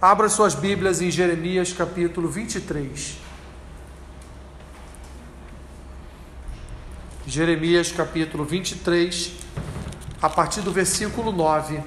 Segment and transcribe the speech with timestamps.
[0.00, 3.18] Abra suas Bíblias em Jeremias capítulo 23.
[7.26, 9.32] Jeremias capítulo 23,
[10.22, 11.82] a partir do versículo 9.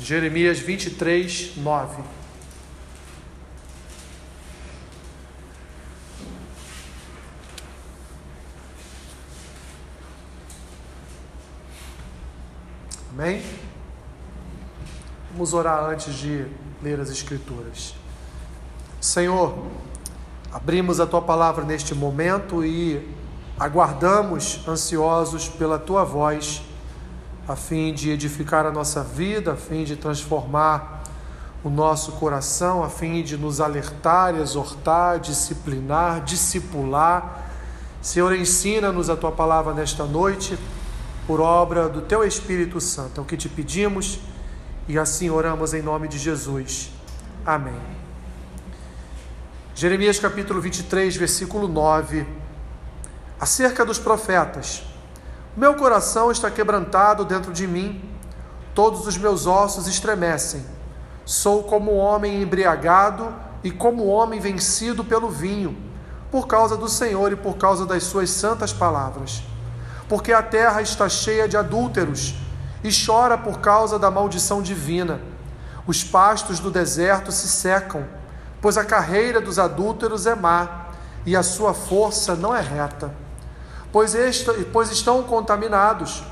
[0.00, 2.22] Jeremias 23, 9.
[13.22, 13.40] Amém?
[15.42, 16.46] Vamos orar antes de
[16.80, 17.96] ler as Escrituras.
[19.00, 19.58] Senhor,
[20.52, 23.12] abrimos a tua palavra neste momento e
[23.58, 26.62] aguardamos ansiosos pela tua voz,
[27.48, 31.02] a fim de edificar a nossa vida, a fim de transformar
[31.64, 37.50] o nosso coração, a fim de nos alertar, exortar, disciplinar, discipular.
[38.00, 40.56] Senhor, ensina-nos a tua palavra nesta noite
[41.26, 43.20] por obra do Teu Espírito Santo.
[43.20, 44.20] É o que te pedimos
[44.88, 46.90] e assim oramos em nome de Jesus.
[47.44, 47.80] Amém.
[49.74, 52.26] Jeremias capítulo 23, versículo 9.
[53.40, 54.82] Acerca dos profetas.
[55.56, 58.02] Meu coração está quebrantado dentro de mim,
[58.74, 60.64] todos os meus ossos estremecem.
[61.24, 65.76] Sou como homem embriagado e como homem vencido pelo vinho,
[66.30, 69.42] por causa do Senhor e por causa das suas santas palavras
[70.12, 72.34] porque a terra está cheia de adúlteros
[72.82, 75.20] e chora por causa da maldição divina.
[75.86, 78.04] Os pastos do deserto se secam,
[78.60, 80.86] pois a carreira dos adúlteros é má
[81.26, 83.12] e a sua força não é reta.
[83.90, 84.14] Pois,
[84.72, 86.22] pois estão contaminados,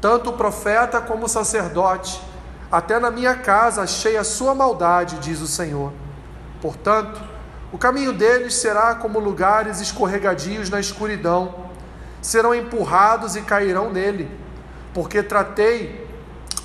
[0.00, 2.20] tanto o profeta como o sacerdote,
[2.70, 5.92] até na minha casa achei a sua maldade, diz o Senhor.
[6.60, 7.20] Portanto,
[7.72, 11.66] o caminho deles será como lugares escorregadios na escuridão
[12.26, 14.28] serão empurrados e cairão nele,
[14.96, 16.08] porque tratei,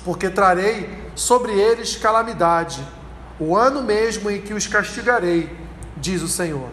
[0.06, 2.82] porque trarei sobre eles calamidade,
[3.38, 5.54] o ano mesmo em que os castigarei,
[5.98, 6.70] diz o Senhor.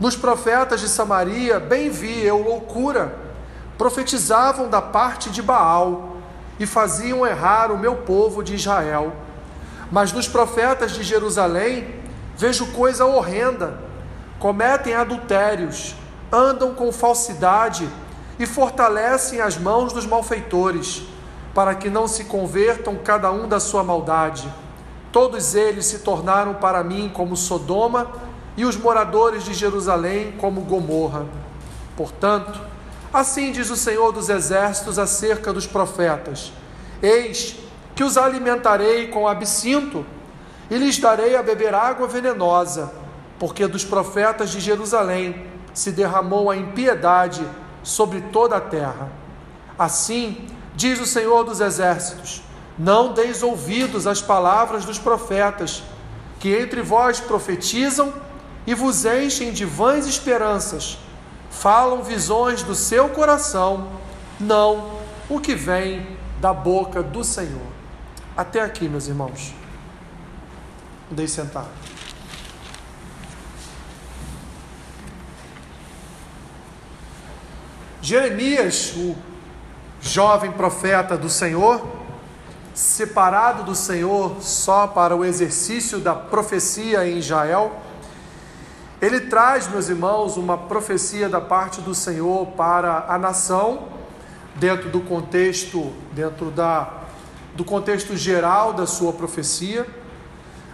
[0.00, 3.14] Nos profetas de Samaria, bem vi eu loucura,
[3.76, 6.16] profetizavam da parte de Baal
[6.58, 9.12] e faziam errar o meu povo de Israel.
[9.92, 11.94] Mas nos profetas de Jerusalém,
[12.38, 13.78] vejo coisa horrenda,
[14.38, 15.94] cometem adultérios,
[16.32, 17.86] andam com falsidade
[18.40, 21.02] e fortalecem as mãos dos malfeitores,
[21.54, 24.50] para que não se convertam cada um da sua maldade.
[25.12, 28.10] Todos eles se tornaram para mim como Sodoma
[28.56, 31.26] e os moradores de Jerusalém como Gomorra.
[31.94, 32.58] Portanto,
[33.12, 36.50] assim diz o Senhor dos Exércitos acerca dos profetas:
[37.02, 37.56] Eis
[37.94, 40.06] que os alimentarei com absinto
[40.70, 42.90] e lhes darei a beber água venenosa,
[43.38, 47.46] porque dos profetas de Jerusalém se derramou a impiedade
[47.82, 49.10] sobre toda a terra.
[49.78, 52.42] Assim, diz o Senhor dos Exércitos:
[52.78, 55.82] Não deis ouvidos às palavras dos profetas,
[56.38, 58.12] que entre vós profetizam
[58.66, 60.98] e vos enchem de vãs esperanças,
[61.50, 63.88] falam visões do seu coração,
[64.38, 67.70] não o que vem da boca do Senhor.
[68.36, 69.54] Até aqui, meus irmãos.
[71.10, 71.66] Deixe sentar.
[78.02, 79.14] Jeremias, o
[80.00, 81.86] jovem profeta do Senhor,
[82.72, 87.76] separado do Senhor só para o exercício da profecia em Israel,
[89.02, 93.88] ele traz, meus irmãos, uma profecia da parte do Senhor para a nação,
[94.56, 96.90] dentro do contexto, dentro da,
[97.54, 99.86] do contexto geral da sua profecia,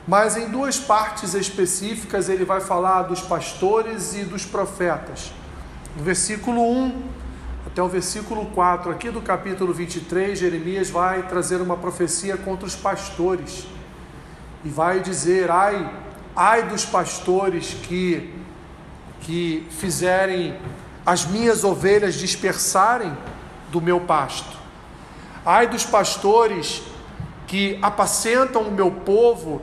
[0.07, 5.33] mas em duas partes específicas ele vai falar dos pastores e dos profetas.
[5.97, 7.16] No versículo 1
[7.77, 12.75] até o versículo 4, aqui do capítulo 23, Jeremias vai trazer uma profecia contra os
[12.75, 13.67] pastores
[14.65, 15.95] e vai dizer: ai,
[16.35, 18.33] ai dos pastores que,
[19.21, 20.59] que fizerem
[21.05, 23.15] as minhas ovelhas dispersarem
[23.71, 24.57] do meu pasto,
[25.45, 26.81] ai dos pastores
[27.47, 29.61] que apacentam o meu povo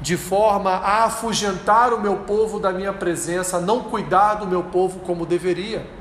[0.00, 4.98] de forma a afugentar o meu povo da minha presença, não cuidar do meu povo
[4.98, 5.94] como deveria.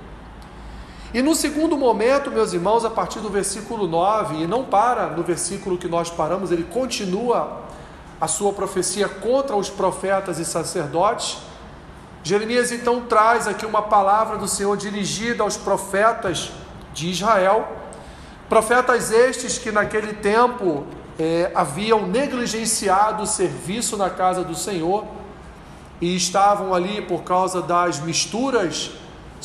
[1.15, 5.23] E no segundo momento, meus irmãos, a partir do versículo 9, e não para no
[5.23, 7.61] versículo que nós paramos, ele continua
[8.19, 11.37] a sua profecia contra os profetas e sacerdotes.
[12.21, 16.51] Jeremias então traz aqui uma palavra do Senhor dirigida aos profetas
[16.93, 17.65] de Israel,
[18.49, 20.83] profetas estes que naquele tempo
[21.17, 25.05] é, haviam negligenciado o serviço na casa do Senhor,
[26.01, 28.91] e estavam ali por causa das misturas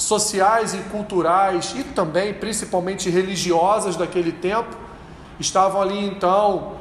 [0.01, 4.75] sociais e culturais e também principalmente religiosas daquele tempo,
[5.39, 6.73] estavam ali então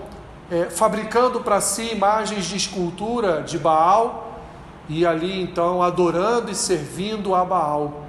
[0.50, 4.40] é, fabricando para si imagens de escultura de Baal
[4.88, 8.06] e ali então adorando e servindo a Baal.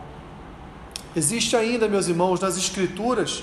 [1.17, 3.43] Existe ainda, meus irmãos, nas Escrituras,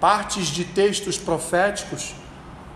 [0.00, 2.14] partes de textos proféticos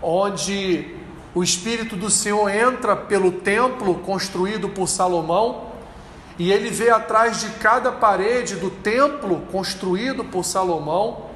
[0.03, 0.95] onde
[1.33, 5.66] o Espírito do Senhor entra pelo templo construído por Salomão
[6.37, 11.27] e ele vê atrás de cada parede do templo construído por Salomão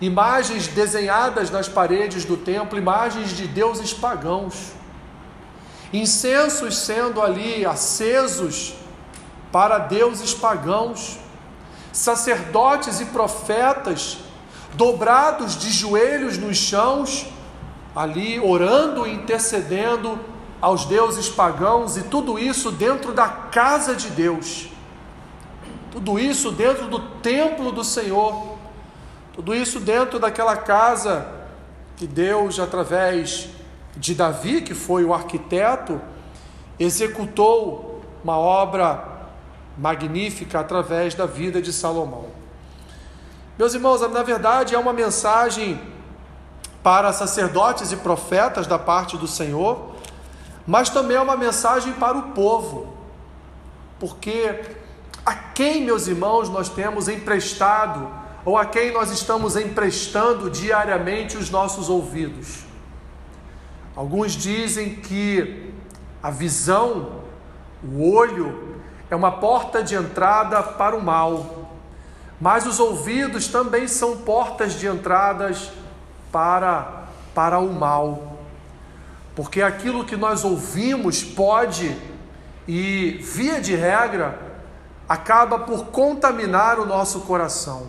[0.00, 4.72] imagens desenhadas nas paredes do templo, imagens de deuses pagãos,
[5.92, 8.74] incensos sendo ali acesos
[9.50, 11.18] para deuses pagãos,
[11.92, 14.18] sacerdotes e profetas
[14.74, 17.26] dobrados de joelhos nos chãos,
[17.96, 20.18] ali orando e intercedendo
[20.60, 24.68] aos deuses pagãos, e tudo isso dentro da casa de Deus,
[25.90, 28.58] tudo isso dentro do templo do Senhor.
[29.38, 31.24] Tudo isso dentro daquela casa
[31.96, 33.48] que Deus, através
[33.96, 36.00] de Davi, que foi o arquiteto,
[36.76, 39.28] executou uma obra
[39.78, 42.26] magnífica através da vida de Salomão.
[43.56, 45.80] Meus irmãos, na verdade é uma mensagem
[46.82, 49.94] para sacerdotes e profetas da parte do Senhor,
[50.68, 52.92] mas também é uma mensagem para o povo,
[53.98, 54.60] porque
[55.24, 58.06] a quem, meus irmãos, nós temos emprestado
[58.44, 62.64] ou a quem nós estamos emprestando diariamente os nossos ouvidos.
[63.96, 65.72] Alguns dizem que
[66.22, 67.22] a visão,
[67.82, 68.76] o olho,
[69.10, 71.70] é uma porta de entrada para o mal,
[72.38, 75.70] mas os ouvidos também são portas de entradas
[76.30, 77.04] para,
[77.34, 78.37] para o mal,
[79.38, 81.96] porque aquilo que nós ouvimos pode
[82.66, 84.36] e, via de regra,
[85.08, 87.86] acaba por contaminar o nosso coração.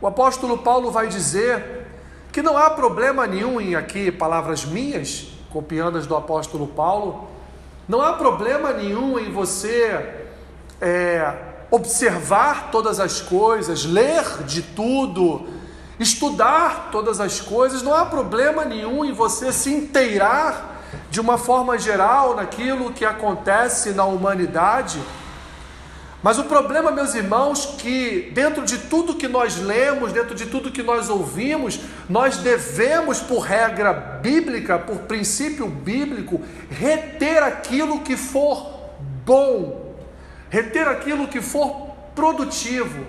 [0.00, 1.86] O apóstolo Paulo vai dizer
[2.32, 7.28] que não há problema nenhum em aqui palavras minhas, copiando as do apóstolo Paulo,
[7.86, 10.24] não há problema nenhum em você
[10.80, 11.34] é,
[11.70, 15.46] observar todas as coisas, ler de tudo,
[15.98, 20.76] estudar todas as coisas, não há problema nenhum em você se inteirar
[21.10, 25.00] de uma forma geral naquilo que acontece na humanidade.
[26.22, 30.72] Mas o problema, meus irmãos, que dentro de tudo que nós lemos, dentro de tudo
[30.72, 31.78] que nós ouvimos,
[32.08, 36.40] nós devemos, por regra bíblica, por princípio bíblico,
[36.70, 38.90] reter aquilo que for
[39.24, 39.94] bom,
[40.50, 43.06] reter aquilo que for produtivo,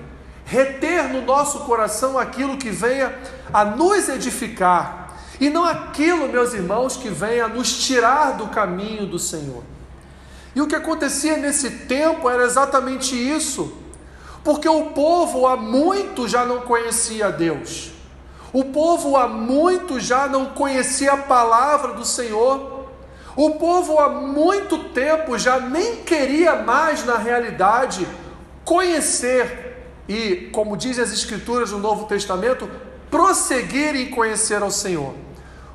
[0.48, 3.14] reter no nosso coração aquilo que venha
[3.54, 9.20] a nos edificar, e não aquilo, meus irmãos, que venha nos tirar do caminho do
[9.20, 9.62] Senhor.
[10.56, 13.78] E o que acontecia nesse tempo era exatamente isso,
[14.44, 17.92] porque o povo há muito já não conhecia Deus,
[18.54, 22.88] o povo há muito já não conhecia a palavra do Senhor,
[23.36, 28.08] o povo há muito tempo já nem queria mais, na realidade,
[28.64, 29.67] conhecer
[30.08, 32.70] e, como dizem as Escrituras do Novo Testamento,
[33.10, 35.14] prosseguir em conhecer ao Senhor.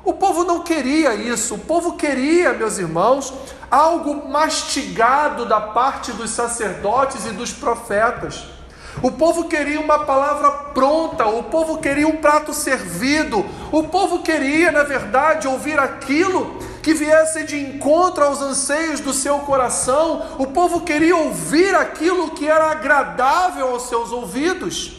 [0.03, 3.33] O povo não queria isso, o povo queria, meus irmãos,
[3.71, 8.45] algo mastigado da parte dos sacerdotes e dos profetas.
[9.01, 14.71] O povo queria uma palavra pronta, o povo queria um prato servido, o povo queria,
[14.71, 20.81] na verdade, ouvir aquilo que viesse de encontro aos anseios do seu coração, o povo
[20.81, 24.97] queria ouvir aquilo que era agradável aos seus ouvidos.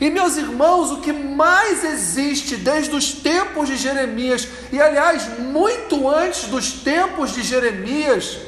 [0.00, 6.10] E meus irmãos, o que mais existe desde os tempos de Jeremias, e aliás, muito
[6.10, 8.38] antes dos tempos de Jeremias,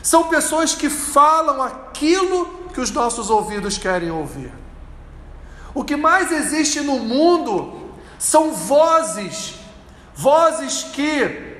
[0.00, 4.52] são pessoas que falam aquilo que os nossos ouvidos querem ouvir.
[5.74, 7.90] O que mais existe no mundo
[8.20, 9.54] são vozes,
[10.14, 11.53] vozes que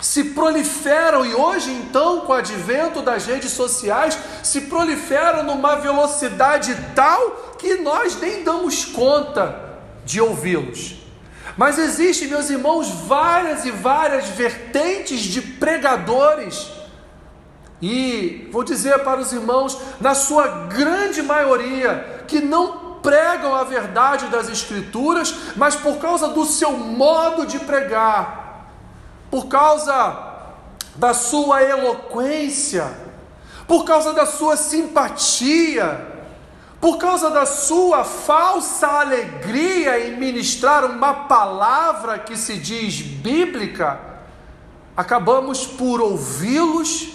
[0.00, 6.76] se proliferam e hoje então, com o advento das redes sociais, se proliferam numa velocidade
[6.94, 9.58] tal que nós nem damos conta
[10.04, 10.96] de ouvi-los.
[11.56, 16.70] Mas existem, meus irmãos, várias e várias vertentes de pregadores.
[17.80, 24.26] E vou dizer para os irmãos, na sua grande maioria, que não pregam a verdade
[24.26, 28.45] das Escrituras, mas por causa do seu modo de pregar,
[29.36, 30.32] por causa
[30.94, 32.90] da sua eloquência,
[33.68, 36.10] por causa da sua simpatia,
[36.80, 44.00] por causa da sua falsa alegria em ministrar uma palavra que se diz bíblica,
[44.96, 47.12] acabamos por ouvi-los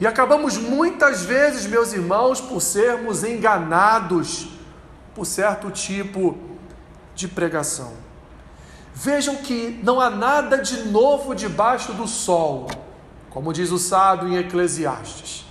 [0.00, 4.48] E acabamos muitas vezes, meus irmãos, por sermos enganados
[5.12, 6.38] por certo tipo
[7.16, 8.07] de pregação.
[9.00, 12.66] Vejam que não há nada de novo debaixo do sol,
[13.30, 15.46] como diz o sábio em Eclesiastes.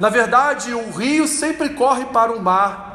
[0.00, 2.87] Na verdade, o rio sempre corre para o mar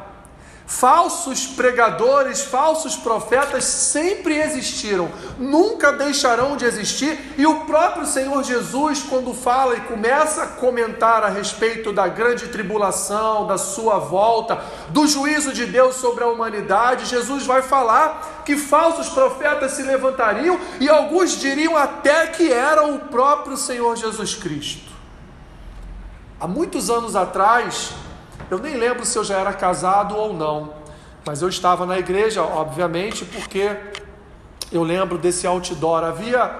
[0.66, 9.02] Falsos pregadores, falsos profetas sempre existiram, nunca deixarão de existir, e o próprio Senhor Jesus,
[9.02, 15.06] quando fala e começa a comentar a respeito da grande tribulação, da sua volta, do
[15.06, 20.88] juízo de Deus sobre a humanidade, Jesus vai falar que falsos profetas se levantariam e
[20.88, 24.94] alguns diriam até que era o próprio Senhor Jesus Cristo.
[26.40, 27.92] Há muitos anos atrás,
[28.50, 30.74] eu nem lembro se eu já era casado ou não,
[31.24, 33.76] mas eu estava na igreja, obviamente, porque
[34.70, 36.04] eu lembro desse outdoor.
[36.04, 36.50] Havia,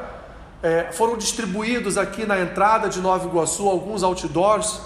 [0.62, 4.80] é, foram distribuídos aqui na entrada de Nova Iguaçu alguns outdoors.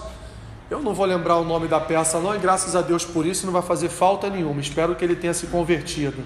[0.70, 3.46] Eu não vou lembrar o nome da peça, não, e graças a Deus por isso
[3.46, 4.60] não vai fazer falta nenhuma.
[4.60, 6.24] Espero que ele tenha se convertido.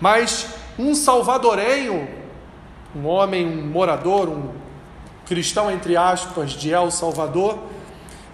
[0.00, 0.46] Mas
[0.78, 2.08] um salvadorenho,
[2.94, 4.50] um homem, um morador, um
[5.26, 7.58] cristão, entre aspas, de El Salvador,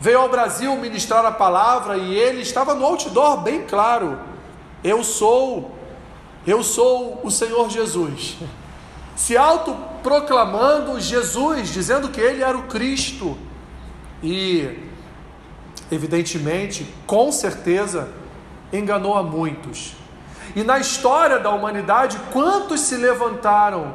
[0.00, 4.19] veio ao Brasil ministrar a palavra e ele estava no outdoor bem claro:
[4.83, 5.73] Eu sou,
[6.47, 8.37] eu sou o Senhor Jesus.
[9.17, 13.37] Se autoproclamando Jesus, dizendo que ele era o Cristo.
[14.23, 14.78] E,
[15.90, 18.09] evidentemente, com certeza,
[18.73, 19.95] enganou a muitos.
[20.55, 23.95] E na história da humanidade, quantos se levantaram,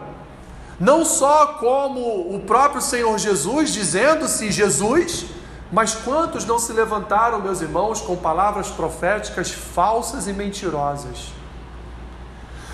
[0.80, 5.26] não só como o próprio Senhor Jesus, dizendo-se Jesus,
[5.74, 11.34] mas quantos não se levantaram, meus irmãos, com palavras proféticas falsas e mentirosas?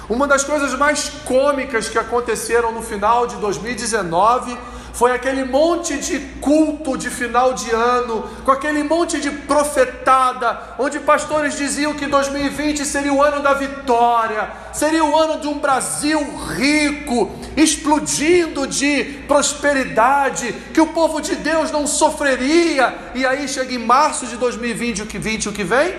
[0.09, 4.57] Uma das coisas mais cômicas que aconteceram no final de 2019
[4.93, 10.99] foi aquele monte de culto de final de ano, com aquele monte de profetada, onde
[10.99, 16.19] pastores diziam que 2020 seria o ano da vitória, seria o ano de um Brasil
[16.55, 23.77] rico, explodindo de prosperidade, que o povo de Deus não sofreria, e aí chega em
[23.77, 25.93] março de 2020, o que 20, o que vem?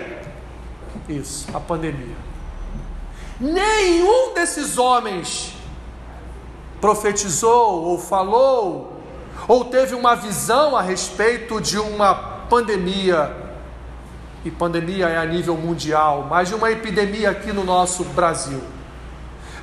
[1.09, 2.15] Isso, a pandemia.
[3.39, 5.60] Nenhum desses homens
[6.81, 8.97] profetizou ou falou
[9.47, 13.35] ou teve uma visão a respeito de uma pandemia,
[14.43, 18.61] e pandemia é a nível mundial, mas de uma epidemia aqui no nosso Brasil.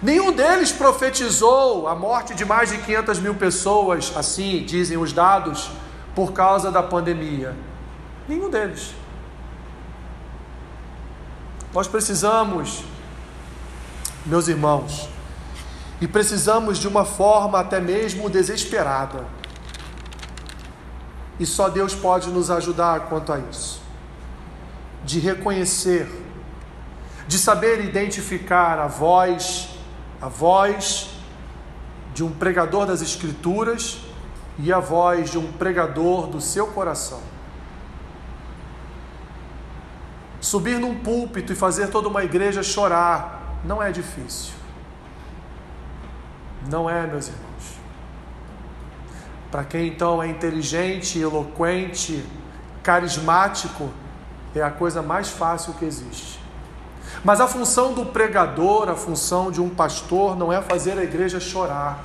[0.01, 5.71] Nenhum deles profetizou a morte de mais de 500 mil pessoas, assim dizem os dados,
[6.15, 7.57] por causa da pandemia.
[8.29, 8.95] Nenhum deles.
[11.75, 12.85] Nós precisamos,
[14.25, 15.09] meus irmãos,
[16.01, 19.27] e precisamos de uma forma até mesmo desesperada.
[21.39, 23.81] E só Deus pode nos ajudar quanto a isso.
[25.05, 26.09] De reconhecer,
[27.27, 29.69] de saber identificar a voz,
[30.21, 31.11] a voz
[32.15, 33.99] de um pregador das Escrituras
[34.59, 37.21] e a voz de um pregador do seu coração.
[40.41, 44.58] Subir num púlpito e fazer toda uma igreja chorar não é difícil.
[46.67, 47.79] Não é, meus irmãos.
[49.51, 52.25] Para quem então é inteligente, eloquente,
[52.83, 53.91] carismático,
[54.55, 56.39] é a coisa mais fácil que existe.
[57.25, 61.41] Mas a função do pregador, a função de um pastor, não é fazer a igreja
[61.41, 62.05] chorar.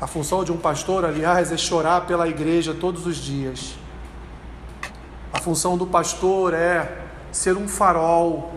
[0.00, 3.74] A função de um pastor, aliás, é chorar pela igreja todos os dias.
[5.32, 8.52] A função do pastor é ser um farol,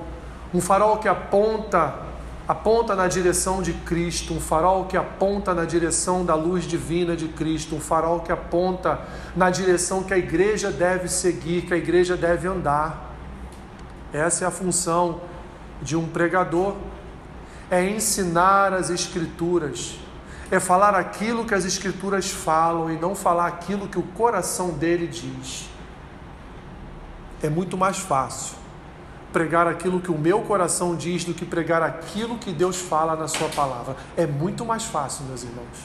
[0.54, 2.07] um farol que aponta
[2.48, 7.28] aponta na direção de Cristo, um farol que aponta na direção da luz divina de
[7.28, 9.02] Cristo, um farol que aponta
[9.36, 13.14] na direção que a igreja deve seguir, que a igreja deve andar.
[14.14, 15.20] Essa é a função
[15.82, 16.76] de um pregador.
[17.70, 20.00] É ensinar as escrituras,
[20.50, 25.06] é falar aquilo que as escrituras falam e não falar aquilo que o coração dele
[25.06, 25.70] diz.
[27.44, 28.67] É muito mais fácil
[29.38, 33.28] pregar aquilo que o meu coração diz do que pregar aquilo que Deus fala na
[33.28, 33.96] Sua palavra.
[34.18, 35.78] É muito mais fácil, meus irmãos.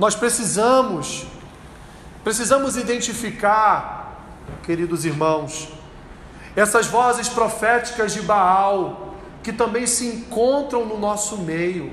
[0.00, 1.26] Nós precisamos,
[2.24, 4.24] precisamos identificar,
[4.62, 5.68] queridos irmãos,
[6.56, 11.92] essas vozes proféticas de Baal que também se encontram no nosso meio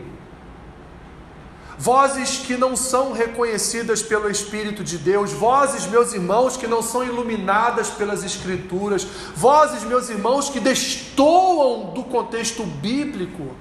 [1.84, 7.04] vozes que não são reconhecidas pelo Espírito de Deus, vozes, meus irmãos, que não são
[7.04, 9.04] iluminadas pelas Escrituras,
[9.36, 13.54] vozes, meus irmãos, que destoam do contexto bíblico,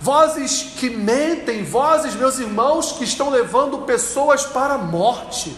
[0.00, 5.56] vozes que mentem, vozes, meus irmãos, que estão levando pessoas para a morte.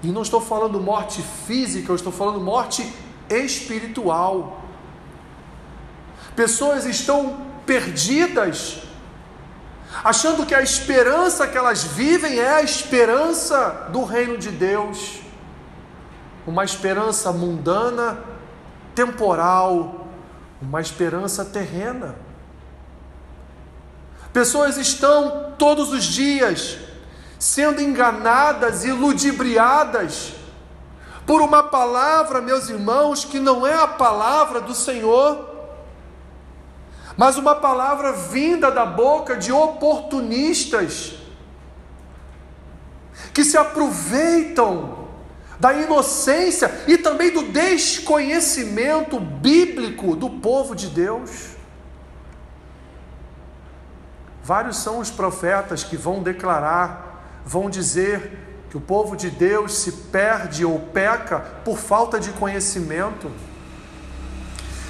[0.00, 2.88] E não estou falando morte física, eu estou falando morte
[3.28, 4.60] espiritual.
[6.36, 8.78] Pessoas estão perdidas,
[10.02, 15.20] achando que a esperança que elas vivem é a esperança do reino de Deus,
[16.46, 18.18] uma esperança mundana,
[18.94, 20.08] temporal,
[20.60, 22.16] uma esperança terrena.
[24.32, 26.78] Pessoas estão todos os dias
[27.38, 30.32] sendo enganadas e ludibriadas
[31.26, 35.53] por uma palavra, meus irmãos, que não é a palavra do Senhor,
[37.16, 41.14] mas uma palavra vinda da boca de oportunistas
[43.32, 45.04] que se aproveitam
[45.58, 51.54] da inocência e também do desconhecimento bíblico do povo de Deus.
[54.42, 59.92] Vários são os profetas que vão declarar, vão dizer que o povo de Deus se
[59.92, 63.30] perde ou peca por falta de conhecimento.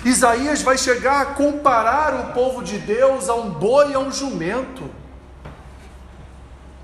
[0.04, 4.12] Isaías vai chegar a comparar o povo de Deus a um boi e a um
[4.12, 4.90] jumento,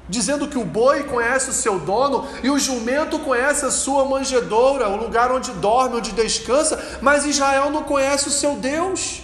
[0.08, 4.88] dizendo que o boi conhece o seu dono e o jumento conhece a sua manjedoura,
[4.88, 9.22] o lugar onde dorme, onde descansa, mas Israel não conhece o seu Deus.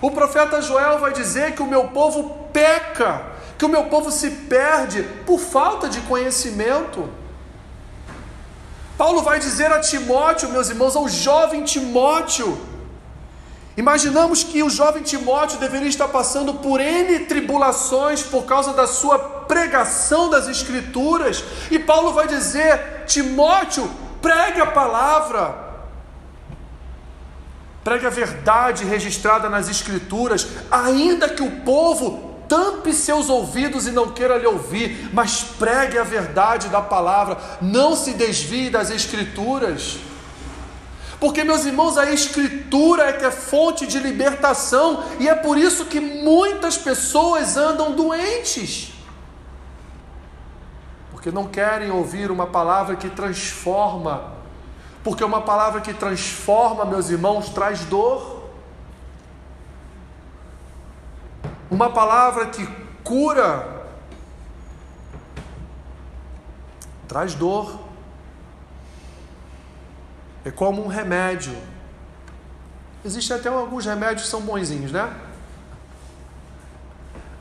[0.00, 4.28] O profeta Joel vai dizer que o meu povo peca que o meu povo se
[4.28, 7.08] perde por falta de conhecimento.
[9.02, 12.56] Paulo vai dizer a Timóteo, meus irmãos, ao jovem Timóteo,
[13.76, 19.18] Imaginamos que o jovem Timóteo deveria estar passando por N tribulações por causa da sua
[19.18, 23.90] pregação das Escrituras, e Paulo vai dizer: Timóteo,
[24.20, 25.56] pregue a palavra,
[27.82, 34.10] pregue a verdade registrada nas Escrituras, ainda que o povo tampe seus ouvidos e não
[34.10, 39.96] queira lhe ouvir, mas pregue a verdade da palavra, não se desvie das Escrituras.
[41.18, 45.86] Porque, meus irmãos, a Escritura é que é fonte de libertação, e é por isso
[45.86, 48.92] que muitas pessoas andam doentes.
[51.10, 54.34] Porque não querem ouvir uma palavra que transforma,
[55.02, 58.41] porque uma palavra que transforma, meus irmãos, traz dor.
[61.72, 62.68] Uma palavra que
[63.02, 63.86] cura,
[67.08, 67.80] traz dor.
[70.44, 71.56] É como um remédio.
[73.02, 75.18] Existem até alguns remédios que são bonzinhos, né?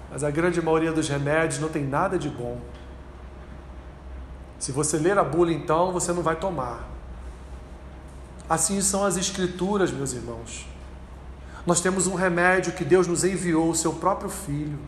[0.10, 2.62] Mas a grande maioria dos remédios não tem nada de bom.
[4.60, 6.88] Se você ler a bula, então, você não vai tomar.
[8.50, 10.71] Assim são as escrituras, meus irmãos.
[11.66, 14.80] Nós temos um remédio que Deus nos enviou, o seu próprio Filho.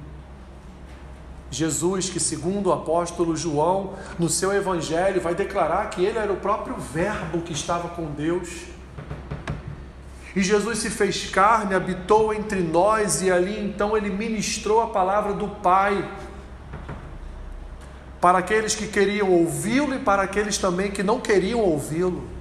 [1.52, 6.38] Jesus, que segundo o apóstolo João, no seu evangelho, vai declarar que ele era o
[6.38, 8.50] próprio Verbo que estava com Deus.
[10.36, 15.34] E Jesus se fez carne, habitou entre nós, e ali então ele ministrou a palavra
[15.34, 16.10] do Pai
[18.20, 22.33] para aqueles que queriam ouvi-lo e para aqueles também que não queriam ouvi-lo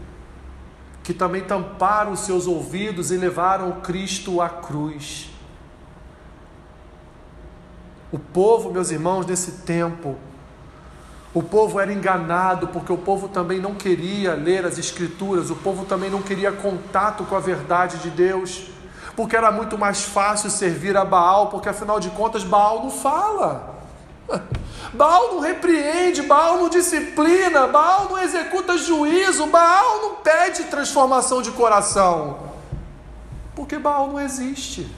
[1.02, 5.30] que também tamparam os seus ouvidos e levaram Cristo à cruz.
[8.12, 10.16] O povo, meus irmãos, nesse tempo,
[11.34, 15.86] o povo era enganado porque o povo também não queria ler as Escrituras, o povo
[15.86, 18.68] também não queria contato com a verdade de Deus,
[19.16, 23.82] porque era muito mais fácil servir a Baal, porque afinal de contas Baal não fala.
[24.92, 31.50] Baal não repreende, Baal não disciplina, Baal não executa juízo, Baal não pede transformação de
[31.50, 32.52] coração.
[33.54, 34.90] Porque Baal não existe.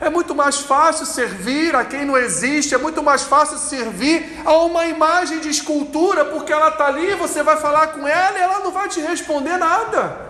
[0.00, 4.52] É muito mais fácil servir a quem não existe, é muito mais fácil servir a
[4.58, 8.58] uma imagem de escultura, porque ela está ali, você vai falar com ela e ela
[8.60, 10.26] não vai te responder nada.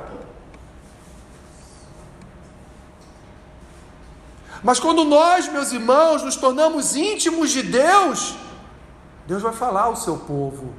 [4.66, 8.35] Mas quando nós, meus irmãos, nos tornamos íntimos de Deus,
[9.24, 10.74] Deus vai falar ao seu povo.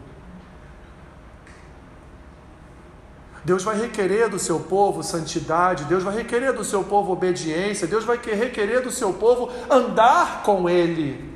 [3.46, 8.04] Deus vai requerer do seu povo santidade, Deus vai requerer do seu povo obediência, Deus
[8.04, 11.34] vai requerer do seu povo andar com Ele.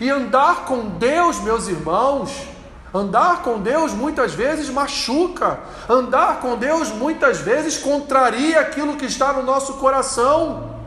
[0.00, 2.48] E andar com Deus, meus irmãos,
[2.94, 9.34] andar com Deus muitas vezes machuca, andar com Deus muitas vezes contraria aquilo que está
[9.34, 10.77] no nosso coração.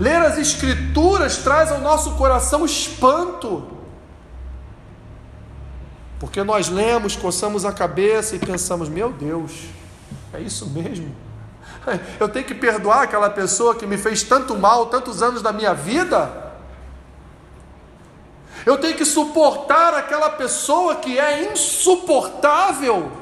[0.00, 3.70] Ler as Escrituras traz ao nosso coração espanto.
[6.18, 9.52] Porque nós lemos, coçamos a cabeça e pensamos: meu Deus,
[10.32, 11.14] é isso mesmo?
[12.18, 15.74] Eu tenho que perdoar aquela pessoa que me fez tanto mal tantos anos da minha
[15.74, 16.50] vida?
[18.64, 23.12] Eu tenho que suportar aquela pessoa que é insuportável?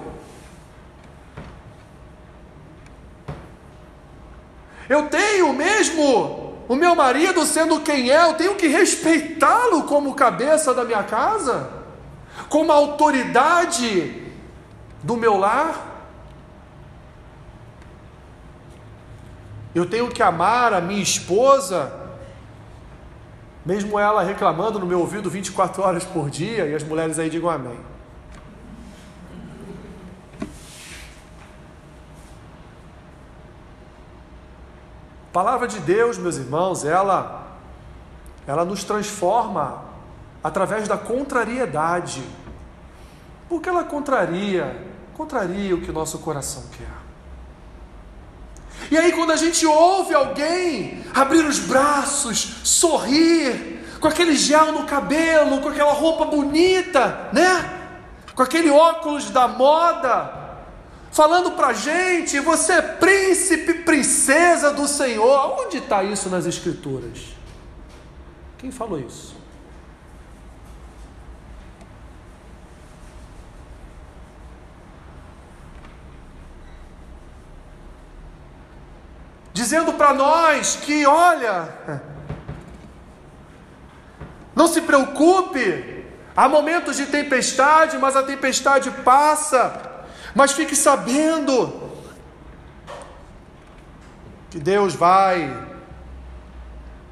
[4.89, 6.38] Eu tenho mesmo
[6.69, 11.71] o meu marido sendo quem é, eu tenho que respeitá-lo como cabeça da minha casa,
[12.51, 14.23] como autoridade
[15.03, 15.87] do meu lar.
[19.75, 21.91] Eu tenho que amar a minha esposa,
[23.65, 27.49] mesmo ela reclamando no meu ouvido 24 horas por dia, e as mulheres aí digam
[27.49, 27.79] amém.
[35.39, 37.47] Palavra de Deus, meus irmãos, ela
[38.45, 39.85] ela nos transforma
[40.43, 42.25] através da contrariedade.
[43.49, 44.85] Porque ela contraria,
[45.17, 46.99] contraria o que nosso coração quer.
[48.91, 54.87] E aí, quando a gente ouve alguém abrir os braços, sorrir, com aquele gel no
[54.87, 57.79] cabelo, com aquela roupa bonita, né?
[58.35, 60.48] Com aquele óculos da moda,
[61.11, 65.61] falando para a gente: você é príncipe, princesa do Senhor.
[65.61, 67.37] Onde está isso nas Escrituras?
[68.59, 69.37] Quem falou isso?
[79.53, 81.75] Dizendo para nós que, olha,
[84.55, 86.05] não se preocupe,
[86.37, 89.88] há momentos de tempestade, mas a tempestade passa.
[90.35, 91.73] Mas fique sabendo
[94.51, 95.67] que Deus vai.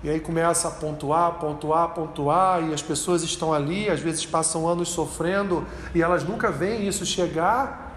[0.02, 4.68] E aí começa a pontuar, pontuar, pontuar, e as pessoas estão ali, às vezes passam
[4.68, 7.96] anos sofrendo e elas nunca veem isso chegar,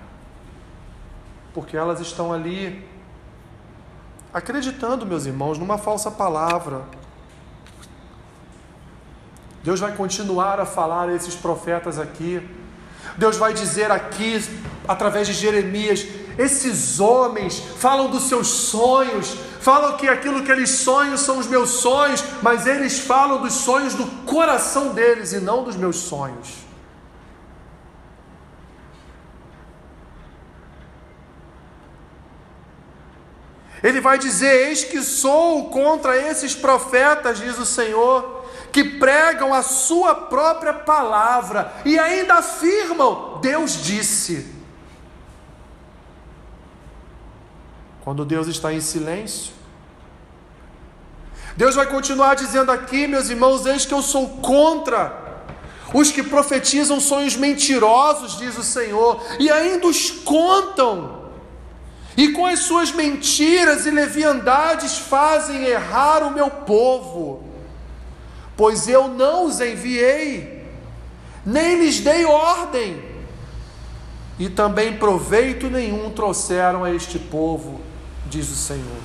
[1.53, 2.87] porque elas estão ali
[4.33, 6.81] acreditando, meus irmãos, numa falsa palavra.
[9.63, 12.41] Deus vai continuar a falar a esses profetas aqui.
[13.17, 14.41] Deus vai dizer aqui,
[14.89, 16.03] através de Jeremias,
[16.35, 21.69] esses homens falam dos seus sonhos, falam que aquilo que eles sonham são os meus
[21.69, 26.47] sonhos, mas eles falam dos sonhos do coração deles e não dos meus sonhos.
[33.83, 39.61] Ele vai dizer: Eis que sou contra esses profetas, diz o Senhor que pregam a
[39.61, 44.58] sua própria palavra e ainda afirmam: Deus disse.
[48.09, 49.53] Quando Deus está em silêncio,
[51.55, 55.45] Deus vai continuar dizendo aqui, meus irmãos, eis que eu sou contra
[55.93, 61.25] os que profetizam sonhos mentirosos, diz o Senhor, e ainda os contam.
[62.17, 67.43] E com as suas mentiras e leviandades fazem errar o meu povo
[68.57, 70.65] pois eu não os enviei,
[71.45, 72.99] nem lhes dei ordem,
[74.39, 77.87] e também proveito nenhum trouxeram a este povo,
[78.29, 79.01] diz o Senhor.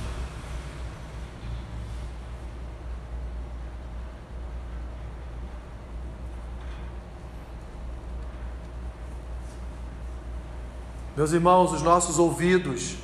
[11.17, 12.95] Meus irmãos, os nossos ouvidos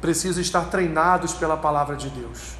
[0.00, 2.54] precisam estar treinados pela palavra de Deus.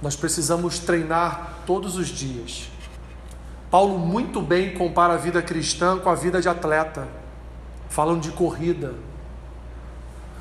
[0.00, 2.70] Nós precisamos treinar todos os dias.
[3.70, 7.08] Paulo muito bem compara a vida cristã com a vida de atleta,
[7.88, 8.94] falando de corrida.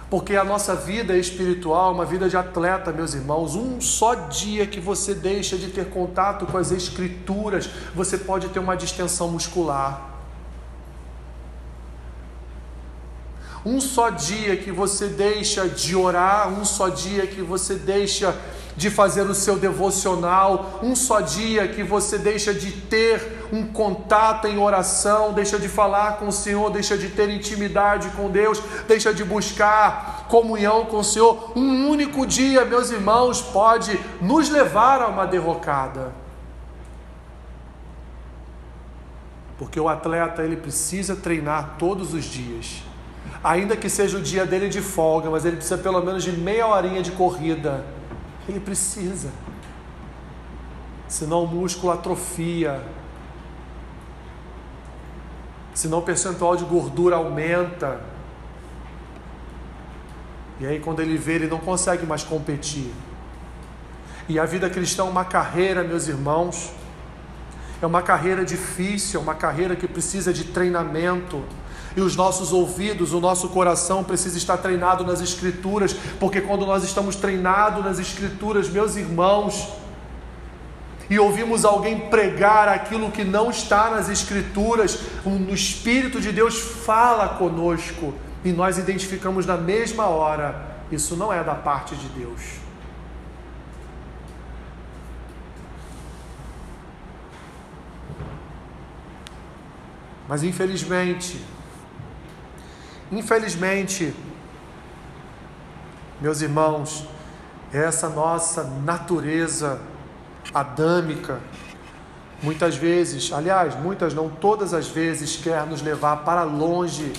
[0.09, 3.55] Porque a nossa vida espiritual é uma vida de atleta, meus irmãos.
[3.55, 8.59] Um só dia que você deixa de ter contato com as Escrituras, você pode ter
[8.59, 10.17] uma distensão muscular.
[13.65, 18.33] Um só dia que você deixa de orar, um só dia que você deixa
[18.77, 24.47] de fazer o seu devocional, um só dia que você deixa de ter um contato
[24.47, 29.13] em oração, deixa de falar com o Senhor, deixa de ter intimidade com Deus, deixa
[29.13, 31.53] de buscar comunhão com o Senhor.
[31.55, 36.11] Um único dia, meus irmãos, pode nos levar a uma derrocada.
[39.57, 42.83] Porque o atleta ele precisa treinar todos os dias.
[43.43, 46.67] Ainda que seja o dia dele de folga, mas ele precisa pelo menos de meia
[46.67, 47.83] horinha de corrida
[48.49, 49.29] ele precisa.
[51.07, 52.81] Senão o músculo atrofia.
[55.77, 58.01] Senão o percentual de gordura aumenta.
[60.59, 62.91] E aí, quando ele vê, ele não consegue mais competir.
[64.27, 66.71] E a vida cristã é uma carreira, meus irmãos.
[67.79, 71.43] É uma carreira difícil, é uma carreira que precisa de treinamento.
[71.95, 76.83] E os nossos ouvidos, o nosso coração precisa estar treinado nas Escrituras, porque quando nós
[76.83, 79.67] estamos treinados nas Escrituras, meus irmãos,
[81.09, 87.29] e ouvimos alguém pregar aquilo que não está nas Escrituras, o Espírito de Deus fala
[87.29, 92.41] conosco e nós identificamos na mesma hora: isso não é da parte de Deus.
[100.27, 101.41] Mas infelizmente,
[103.09, 104.13] infelizmente,
[106.19, 107.07] meus irmãos,
[107.71, 109.79] essa nossa natureza
[110.53, 111.39] adâmica,
[112.41, 117.13] muitas vezes, aliás, muitas não, todas as vezes, quer nos levar para longe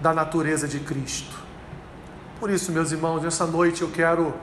[0.00, 1.36] da natureza de Cristo.
[2.38, 4.34] Por isso, meus irmãos, nessa noite eu quero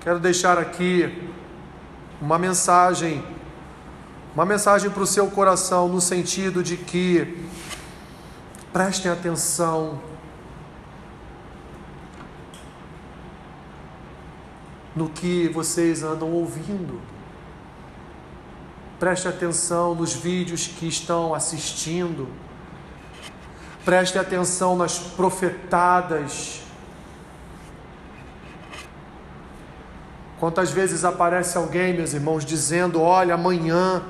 [0.00, 1.30] quero deixar aqui
[2.20, 3.24] uma mensagem
[4.34, 7.46] uma mensagem para o seu coração no sentido de que
[8.72, 10.00] prestem atenção
[14.94, 17.00] no que vocês andam ouvindo.
[18.98, 22.28] Preste atenção nos vídeos que estão assistindo.
[23.84, 26.62] Preste atenção nas profetadas.
[30.38, 34.02] Quantas vezes aparece alguém, meus irmãos, dizendo: Olha, amanhã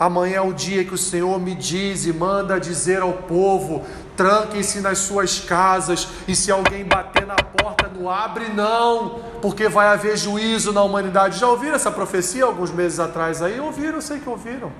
[0.00, 3.84] Amanhã é o dia que o Senhor me diz e manda dizer ao povo:
[4.20, 9.86] tranquem-se nas suas casas, e se alguém bater na porta, não abre, não, porque vai
[9.86, 11.38] haver juízo na humanidade.
[11.38, 13.58] Já ouviram essa profecia alguns meses atrás aí?
[13.58, 14.70] Ouviram, sei que ouviram.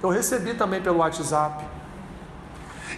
[0.00, 1.64] Eu recebi também pelo WhatsApp.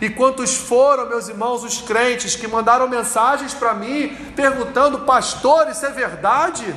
[0.02, 5.86] E quantos foram, meus irmãos, os crentes que mandaram mensagens para mim perguntando, pastor, isso
[5.86, 6.74] é verdade?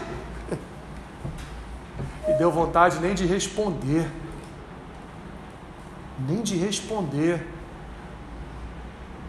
[2.25, 4.09] E deu vontade nem de responder
[6.27, 7.45] nem de responder.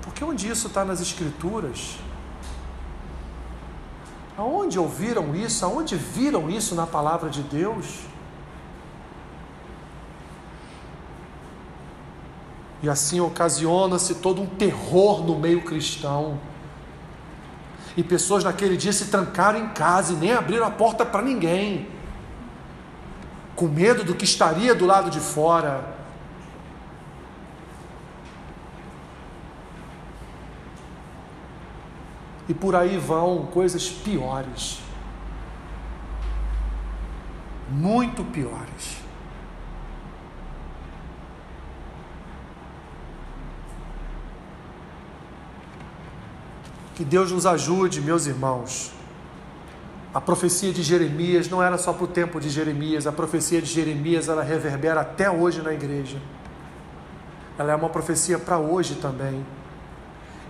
[0.05, 1.97] Porque onde isso está nas Escrituras?
[4.37, 5.64] Aonde ouviram isso?
[5.64, 8.01] Aonde viram isso na palavra de Deus?
[12.83, 16.38] E assim ocasiona-se todo um terror no meio cristão.
[17.97, 21.88] E pessoas naquele dia se trancaram em casa e nem abriram a porta para ninguém,
[23.57, 26.04] com medo do que estaria do lado de fora.
[32.49, 34.81] E por aí vão coisas piores.
[37.71, 39.05] Muito piores.
[46.95, 48.93] Que Deus nos ajude, meus irmãos.
[50.15, 53.67] A profecia de Jeremias não era só para o tempo de Jeremias, a profecia de
[53.67, 56.19] Jeremias ela reverbera até hoje na igreja.
[57.59, 59.45] Ela é uma profecia para hoje também.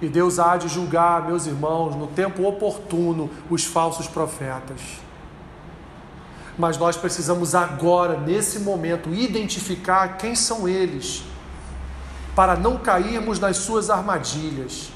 [0.04, 4.78] E Deus há de julgar, meus irmãos, no tempo oportuno, os falsos profetas.
[6.58, 11.24] Mas nós precisamos agora, nesse momento, identificar quem são eles,
[12.36, 14.90] para não cairmos nas suas armadilhas.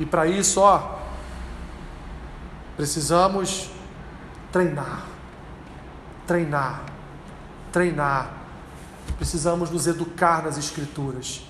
[0.00, 0.96] E para isso, ó,
[2.74, 3.68] precisamos
[4.50, 5.04] treinar,
[6.26, 6.84] treinar,
[7.70, 8.30] treinar.
[9.18, 11.45] Precisamos nos educar nas Escrituras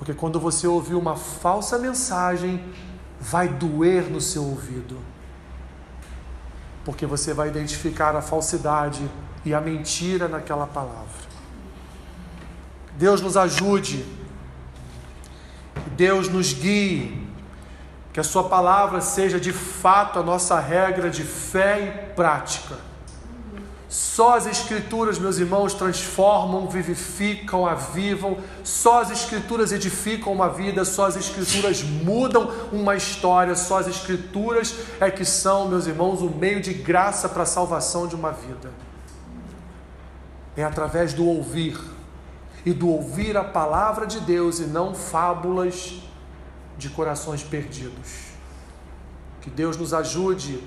[0.00, 2.64] porque quando você ouvir uma falsa mensagem,
[3.20, 4.96] vai doer no seu ouvido.
[6.86, 9.06] Porque você vai identificar a falsidade
[9.44, 11.28] e a mentira naquela palavra.
[12.96, 14.06] Deus nos ajude,
[15.98, 17.28] Deus nos guie,
[18.10, 22.89] que a Sua palavra seja de fato a nossa regra de fé e prática
[23.90, 28.38] só as Escrituras, meus irmãos, transformam, vivificam, avivam.
[28.62, 33.56] Só as Escrituras edificam uma vida, só as Escrituras mudam uma história.
[33.56, 38.06] Só as Escrituras é que são, meus irmãos, o meio de graça para a salvação
[38.06, 38.70] de uma vida.
[40.56, 41.76] É através do ouvir
[42.64, 46.00] e do ouvir a palavra de Deus e não fábulas
[46.78, 48.30] de corações perdidos.
[49.40, 50.62] Que Deus nos ajude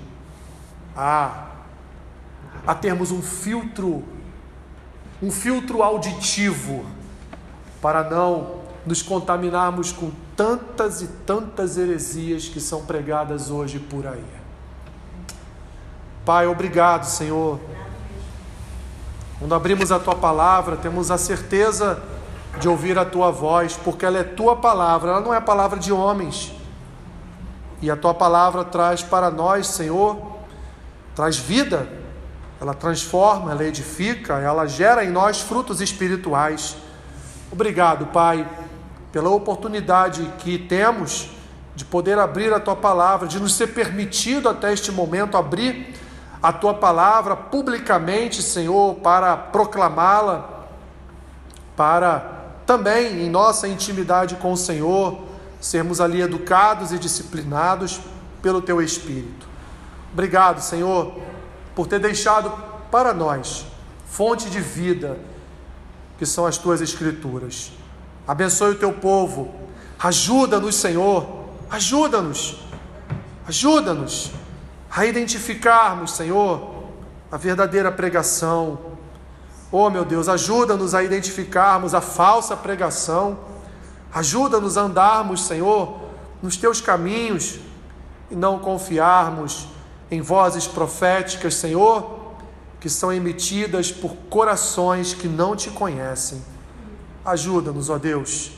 [0.94, 1.53] a
[2.66, 4.02] a termos um filtro,
[5.22, 6.84] um filtro auditivo,
[7.80, 14.24] para não nos contaminarmos com tantas e tantas heresias que são pregadas hoje por aí.
[16.24, 17.60] Pai, obrigado, Senhor.
[19.38, 22.02] Quando abrimos a tua palavra, temos a certeza
[22.58, 25.92] de ouvir a tua voz, porque ela é tua palavra, ela não é palavra de
[25.92, 26.52] homens.
[27.82, 30.16] E a tua palavra traz para nós, Senhor,
[31.14, 32.03] traz vida
[32.60, 36.76] ela transforma, ela edifica, ela gera em nós frutos espirituais.
[37.50, 38.48] Obrigado, Pai,
[39.12, 41.30] pela oportunidade que temos
[41.74, 45.94] de poder abrir a tua palavra, de nos ser permitido até este momento abrir
[46.42, 50.66] a tua palavra publicamente, Senhor, para proclamá-la,
[51.76, 52.32] para
[52.66, 55.18] também em nossa intimidade com o Senhor,
[55.60, 58.00] sermos ali educados e disciplinados
[58.42, 59.46] pelo teu Espírito.
[60.12, 61.14] Obrigado, Senhor,
[61.74, 62.52] por ter deixado
[62.90, 63.66] para nós
[64.06, 65.18] fonte de vida,
[66.16, 67.72] que são as tuas Escrituras.
[68.26, 69.52] Abençoe o teu povo,
[69.98, 72.60] ajuda-nos, Senhor, ajuda-nos,
[73.46, 74.30] ajuda-nos
[74.88, 76.84] a identificarmos, Senhor,
[77.30, 78.78] a verdadeira pregação.
[79.72, 83.36] Oh, meu Deus, ajuda-nos a identificarmos a falsa pregação.
[84.14, 85.98] Ajuda-nos a andarmos, Senhor,
[86.40, 87.58] nos teus caminhos
[88.30, 89.66] e não confiarmos
[90.10, 92.20] em vozes proféticas, Senhor,
[92.80, 96.42] que são emitidas por corações que não te conhecem.
[97.24, 98.52] Ajuda-nos, ó Deus.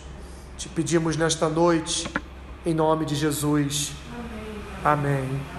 [0.59, 2.09] Te pedimos nesta noite,
[2.65, 3.93] em nome de Jesus.
[4.85, 5.23] Amém.
[5.23, 5.56] Amém.